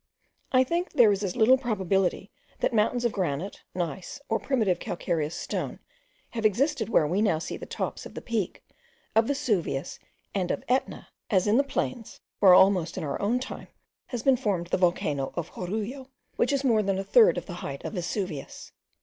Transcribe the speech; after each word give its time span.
I 0.51 0.63
think 0.63 0.93
there 0.93 1.11
is 1.11 1.21
as 1.23 1.35
little 1.35 1.59
probability 1.59 2.31
that 2.59 2.73
mountains 2.73 3.05
of 3.05 3.11
granite, 3.11 3.61
gneiss, 3.75 4.19
or 4.29 4.39
primitive 4.39 4.79
calcareous 4.79 5.35
stone 5.35 5.77
have 6.31 6.43
existed 6.43 6.89
where 6.89 7.05
we 7.05 7.21
now 7.21 7.37
see 7.37 7.55
the 7.55 7.67
tops 7.67 8.07
of 8.07 8.15
the 8.15 8.19
Peak, 8.23 8.63
of 9.15 9.27
Vesuvius, 9.27 9.99
and 10.33 10.49
of 10.49 10.63
Etna, 10.67 11.09
as 11.29 11.45
in 11.45 11.57
the 11.57 11.63
plains 11.63 12.19
where 12.39 12.55
almost 12.55 12.97
in 12.97 13.03
our 13.03 13.21
own 13.21 13.39
time 13.39 13.67
has 14.07 14.23
been 14.23 14.37
formed 14.37 14.65
the 14.71 14.77
volcano 14.77 15.33
of 15.35 15.51
Jorullo, 15.51 16.07
which 16.35 16.51
is 16.51 16.63
more 16.63 16.81
than 16.81 16.97
a 16.97 17.03
third 17.03 17.37
of 17.37 17.45
the 17.45 17.53
height 17.61 17.85
of 17.85 17.93
Vesuvius. 17.93 18.71